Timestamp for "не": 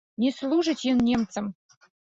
0.23-0.31